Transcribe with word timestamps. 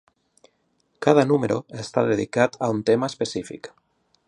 Cada 1.07 1.25
número 1.33 1.59
està 1.85 2.05
dedicat 2.13 2.59
a 2.69 2.73
un 2.77 2.83
tema 2.91 3.13
específic. 3.13 3.73